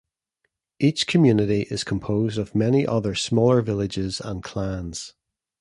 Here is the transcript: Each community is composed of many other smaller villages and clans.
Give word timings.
Each 0.79 1.05
community 1.05 1.67
is 1.69 1.83
composed 1.83 2.39
of 2.39 2.55
many 2.55 2.87
other 2.87 3.13
smaller 3.13 3.61
villages 3.61 4.19
and 4.19 4.41
clans. 4.43 5.13